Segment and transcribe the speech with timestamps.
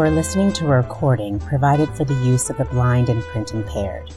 [0.00, 4.10] Are listening to a recording provided for the use of the blind and print impaired.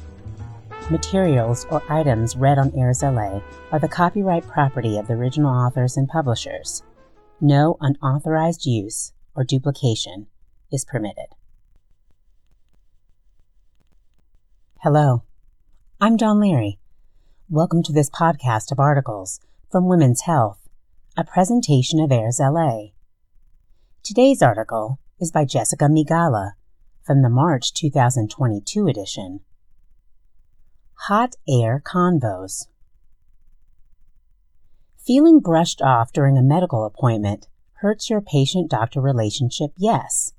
[0.90, 5.98] Materials or items read on Airs LA are the copyright property of the original authors
[5.98, 6.84] and publishers.
[7.42, 10.28] No unauthorized use or duplication
[10.72, 11.28] is permitted.
[14.84, 15.24] Hello,
[16.00, 16.80] I'm Dawn Leary.
[17.50, 20.70] Welcome to this podcast of articles from Women's Health,
[21.18, 22.92] a presentation of Airs LA.
[24.02, 26.52] Today's article is by Jessica Migala
[27.02, 29.40] from the March 2022 edition.
[31.08, 32.68] Hot Air Convos.
[34.98, 40.34] Feeling brushed off during a medical appointment hurts your patient doctor relationship, yes,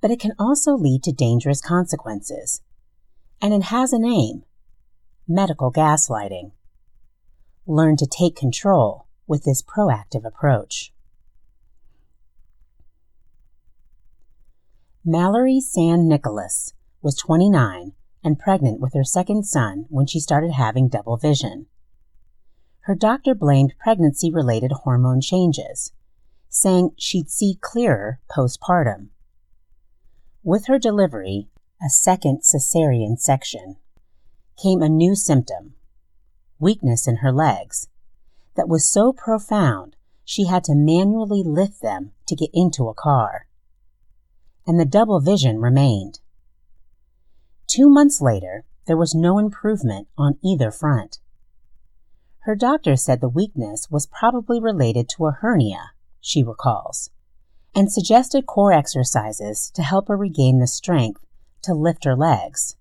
[0.00, 2.60] but it can also lead to dangerous consequences.
[3.40, 4.42] And it has a name
[5.28, 6.50] medical gaslighting.
[7.68, 10.92] Learn to take control with this proactive approach.
[15.04, 17.92] Mallory San Nicolas was 29
[18.24, 21.66] and pregnant with her second son when she started having double vision.
[22.80, 25.92] Her doctor blamed pregnancy related hormone changes,
[26.48, 29.10] saying she'd see clearer postpartum.
[30.42, 31.48] With her delivery,
[31.80, 33.76] a second cesarean section,
[34.60, 35.74] came a new symptom
[36.58, 37.88] weakness in her legs
[38.56, 43.47] that was so profound she had to manually lift them to get into a car
[44.68, 46.20] and the double vision remained.
[47.66, 51.18] Two months later, there was no improvement on either front.
[52.40, 57.10] Her doctor said the weakness was probably related to a hernia, she recalls,
[57.74, 61.24] and suggested core exercises to help her regain the strength
[61.62, 62.76] to lift her legs.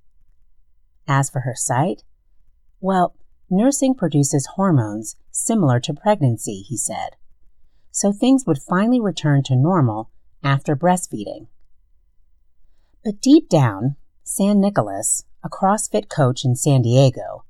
[1.08, 2.04] As for her sight,
[2.82, 3.16] well,
[3.50, 7.16] nursing produces hormones similar to pregnancy, he said,
[7.92, 10.12] so things would finally return to normal
[10.44, 11.48] after breastfeeding.
[13.08, 13.96] But deep down,
[14.26, 17.46] San Nicolas, a CrossFit coach in San Diego,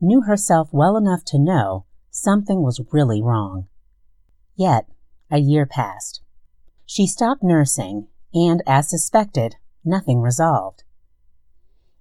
[0.00, 3.66] knew herself well enough to know something was really wrong.
[4.56, 4.88] Yet,
[5.30, 6.22] a year passed.
[6.86, 10.84] She stopped nursing, and as suspected, nothing resolved.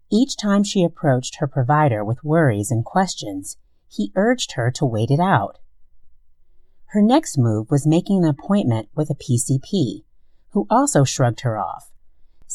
[0.09, 3.57] Each time she approached her provider with worries and questions,
[3.89, 5.57] he urged her to wait it out.
[6.93, 10.05] Her next move was making an appointment with a PCP,
[10.51, 11.92] who also shrugged her off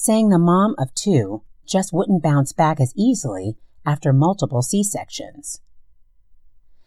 [0.00, 5.60] saying the mom of two just wouldn't bounce back as easily after multiple C sections.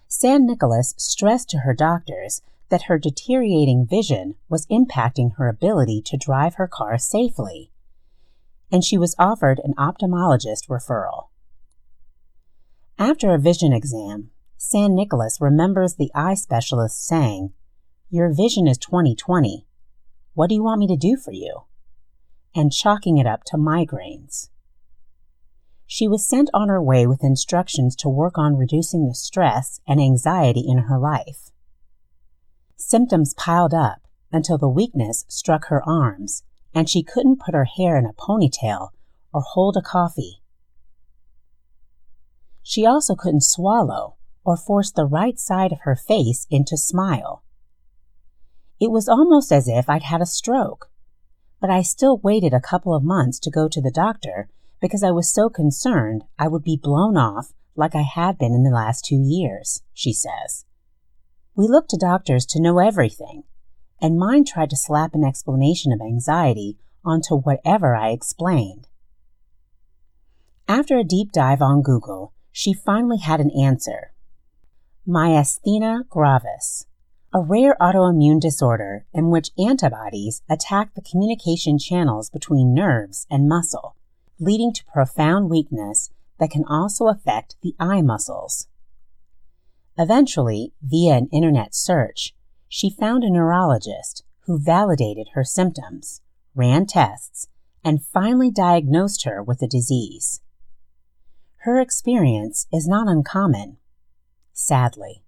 [0.08, 6.16] San Nicolas stressed to her doctors that her deteriorating vision was impacting her ability to
[6.16, 7.70] drive her car safely,
[8.72, 11.28] and she was offered an ophthalmologist referral.
[12.98, 17.52] After a vision exam, San Nicolas remembers the eye specialist saying,
[18.10, 19.66] Your vision is 20/20.
[20.34, 21.64] What do you want me to do for you?
[22.56, 24.50] And chalking it up to migraines.
[25.86, 30.00] She was sent on her way with instructions to work on reducing the stress and
[30.00, 31.52] anxiety in her life.
[32.78, 37.98] Symptoms piled up until the weakness struck her arms and she couldn't put her hair
[37.98, 38.90] in a ponytail
[39.34, 40.42] or hold a coffee.
[42.64, 47.44] She also couldn't swallow or force the right side of her face into smile.
[48.80, 50.91] It was almost as if I'd had a stroke
[51.62, 54.50] but I still waited a couple of months to go to the doctor
[54.82, 58.64] because I was so concerned I would be blown off like I had been in
[58.64, 60.66] the last two years, she says.
[61.56, 63.44] We look to doctors to know everything,
[64.02, 68.88] and mine tried to slap an explanation of anxiety onto whatever I explained.
[70.68, 74.14] After a deep dive on Google, she finally had an answer.
[75.08, 76.86] Myasthenia gravis,
[77.34, 83.96] a rare autoimmune disorder in which antibodies attack the communication channels between nerves and muscle,
[84.40, 86.10] leading to profound weakness
[86.40, 88.68] that can also affect the eye muscles.
[89.98, 92.36] Eventually, via an internet search,
[92.68, 96.22] she found a neurologist who validated her symptoms,
[96.54, 97.48] ran tests,
[97.84, 100.42] and finally diagnosed her with the disease.
[101.58, 103.78] Her experience is not uncommon,
[104.52, 105.24] sadly.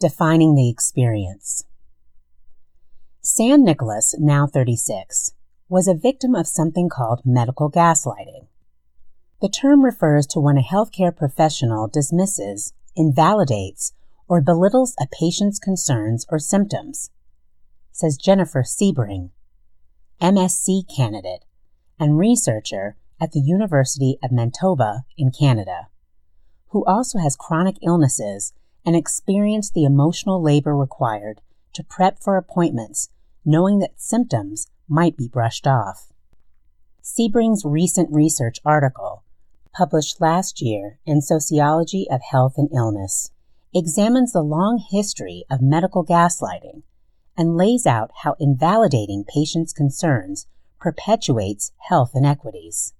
[0.00, 1.66] Defining the experience.
[3.20, 5.34] San Nicolas, now 36,
[5.68, 8.46] was a victim of something called medical gaslighting.
[9.42, 13.92] The term refers to when a healthcare professional dismisses, invalidates,
[14.26, 17.10] or belittles a patient's concerns or symptoms,
[17.92, 19.28] says Jennifer Sebring,
[20.18, 21.44] MSc candidate
[21.98, 25.88] and researcher at the University of Manitoba in Canada,
[26.68, 28.54] who also has chronic illnesses
[28.84, 31.40] and experience the emotional labor required
[31.72, 33.10] to prep for appointments,
[33.44, 36.12] knowing that symptoms might be brushed off.
[37.02, 39.24] Sebring's recent research article,
[39.72, 43.30] published last year in Sociology of Health and Illness,
[43.74, 46.82] examines the long history of medical gaslighting
[47.36, 50.46] and lays out how invalidating patients' concerns
[50.80, 52.94] perpetuates health inequities.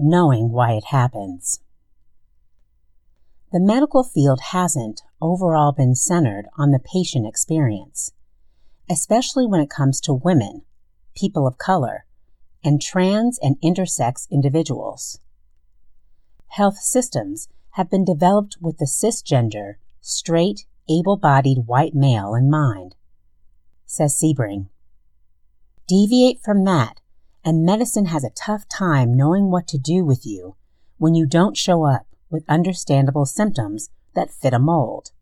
[0.00, 1.58] Knowing why it happens.
[3.50, 8.12] The medical field hasn't overall been centered on the patient experience,
[8.88, 10.62] especially when it comes to women,
[11.16, 12.04] people of color,
[12.62, 15.18] and trans and intersex individuals.
[16.46, 22.94] Health systems have been developed with the cisgender, straight, able bodied white male in mind,
[23.84, 24.68] says Sebring.
[25.88, 27.00] Deviate from that,
[27.48, 30.54] and medicine has a tough time knowing what to do with you
[30.98, 35.12] when you don't show up with understandable symptoms that fit a mold.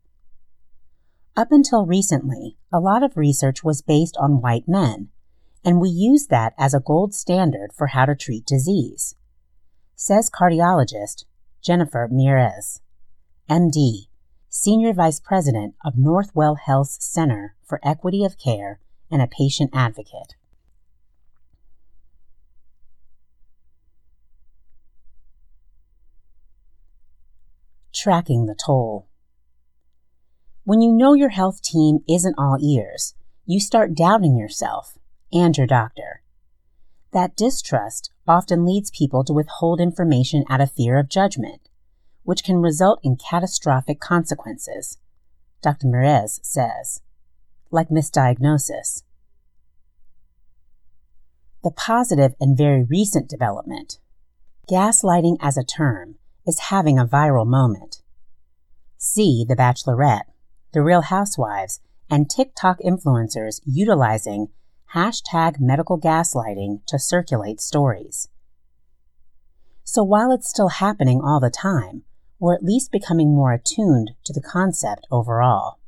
[1.37, 5.07] Up until recently, a lot of research was based on white men,
[5.63, 9.15] and we use that as a gold standard for how to treat disease,
[9.95, 11.23] says cardiologist
[11.61, 12.81] Jennifer Mieres,
[13.49, 14.07] MD,
[14.49, 20.35] Senior Vice President of Northwell Health's Center for Equity of Care and a patient advocate.
[27.97, 29.07] Tracking the toll.
[30.65, 33.15] When you know your health team isn't all ears,
[33.47, 34.99] you start doubting yourself
[35.33, 36.21] and your doctor.
[37.11, 41.69] That distrust often leads people to withhold information out of fear of judgment,
[42.21, 44.99] which can result in catastrophic consequences,
[45.63, 45.87] Dr.
[45.87, 47.01] Mieres says,
[47.71, 49.01] like misdiagnosis.
[51.63, 53.97] The positive and very recent development,
[54.69, 56.17] gaslighting as a term,
[56.47, 58.01] is having a viral moment.
[58.97, 60.23] See The Bachelorette
[60.77, 61.79] the Real Housewives,
[62.09, 64.49] and TikTok influencers utilizing
[64.93, 68.29] hashtag medical gaslighting to circulate stories.
[69.83, 72.03] So while it's still happening all the time,
[72.39, 75.79] we're at least becoming more attuned to the concept overall.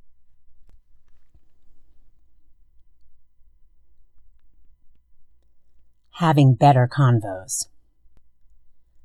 [6.14, 7.68] Having better convos.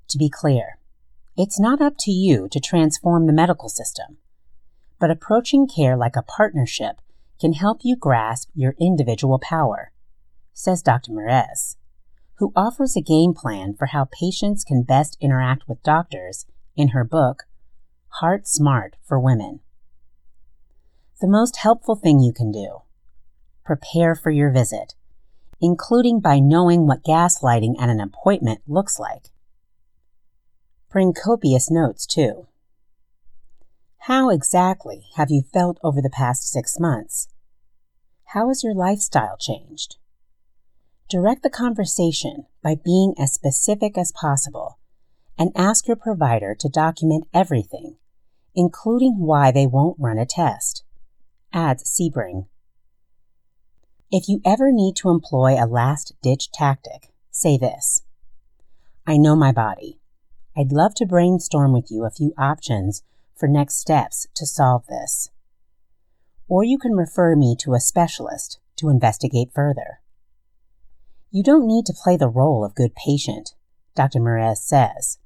[0.09, 0.79] To be clear,
[1.37, 4.19] it's not up to you to transform the medical system
[4.99, 6.97] but approaching care like a partnership
[7.41, 9.93] can help you grasp your individual power,
[10.53, 11.13] says Dr.
[11.13, 11.77] Mieres,
[12.37, 16.47] who offers a game plan for how patients can best interact with doctors
[16.77, 17.45] in her book,
[18.21, 19.61] Heart Smart for Women.
[21.21, 22.79] The most helpful thing you can do
[23.65, 24.95] prepare for your visit,
[25.61, 29.34] including by knowing what gaslighting at an appointment looks like.
[30.95, 32.47] Bring copious notes, too.
[34.03, 37.27] How exactly have you felt over the past six months?
[38.27, 39.97] How has your lifestyle changed?
[41.11, 44.79] Direct the conversation by being as specific as possible
[45.37, 47.97] and ask your provider to document everything,
[48.55, 50.85] including why they won't run a test.
[51.53, 52.47] Adds Sebring.
[54.13, 58.05] If you ever need to employ a last ditch tactic, say this
[59.05, 59.99] I know my body.
[60.57, 63.03] I'd love to brainstorm with you a few options
[63.37, 65.31] for next steps to solve this.
[66.47, 70.01] Or you can refer me to a specialist to investigate further.
[71.31, 73.55] You don't need to play the role of good patient,
[73.97, 74.21] Dr.
[74.21, 75.19] Mieres says.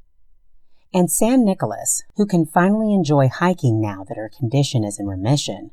[0.95, 5.73] And San Nicolas, who can finally enjoy hiking now that her condition is in remission,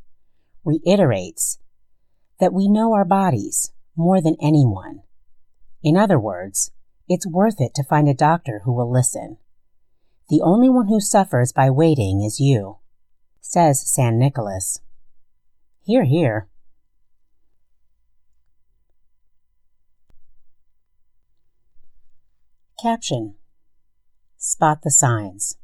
[0.65, 1.59] reiterates
[2.41, 5.03] that we know our bodies more than anyone.
[5.81, 6.71] In other words,
[7.07, 9.37] it's worth it to find a doctor who will listen.
[10.27, 12.77] The only one who suffers by waiting is you,
[13.41, 14.79] says San Nicolas.
[15.83, 16.47] Hear, hear.
[22.81, 23.35] Caption
[24.37, 25.57] Spot the signs.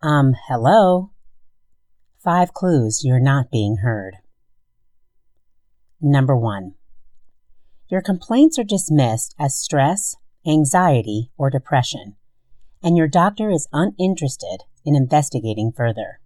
[0.00, 1.10] Um, hello.
[2.22, 4.18] Five clues you're not being heard.
[6.00, 6.74] Number one.
[7.88, 10.14] Your complaints are dismissed as stress,
[10.46, 12.16] anxiety, or depression
[12.84, 16.20] and your doctor is uninterested in investigating further.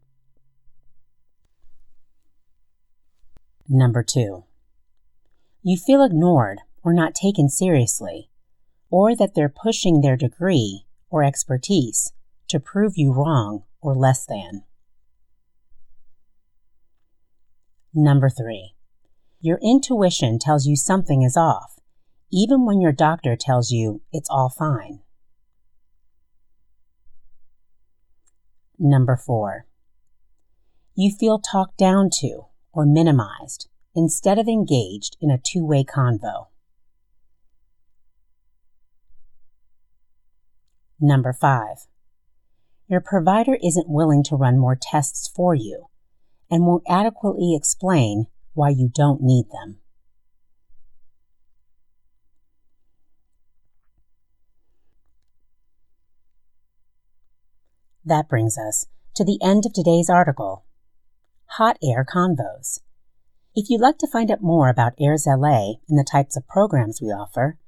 [3.68, 4.44] Number two,
[5.62, 8.30] you feel ignored or not taken seriously,
[8.90, 12.12] or that they're pushing their degree or expertise
[12.48, 14.64] to prove you wrong or less than.
[17.94, 18.74] Number three,
[19.40, 21.78] your intuition tells you something is off,
[22.32, 25.00] even when your doctor tells you it's all fine.
[28.78, 29.66] Number four,
[30.94, 36.46] you feel talked down to or minimized instead of engaged in a two way convo.
[41.00, 41.86] Number five,
[42.88, 45.86] your provider isn't willing to run more tests for you
[46.50, 49.78] and won't adequately explain why you don't need them.
[58.08, 58.86] That brings us
[59.16, 60.64] to the end of today's article
[61.58, 62.80] Hot Air Convos.
[63.54, 67.02] If you'd like to find out more about AIRS LA and the types of programs
[67.02, 67.58] we offer,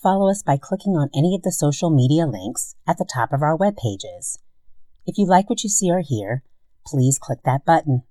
[0.00, 3.42] follow us by clicking on any of the social media links at the top of
[3.42, 4.38] our web pages.
[5.06, 6.44] If you like what you see or hear,
[6.86, 8.04] please click that button.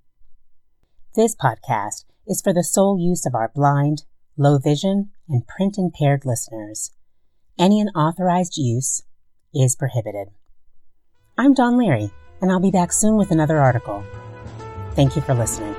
[1.16, 4.02] This podcast is for the sole use of our blind,
[4.36, 6.90] low vision, and print impaired listeners.
[7.58, 9.02] Any unauthorized use
[9.54, 10.28] is prohibited.
[11.40, 12.10] I'm Dawn Leary,
[12.42, 14.04] and I'll be back soon with another article.
[14.94, 15.74] Thank you for listening.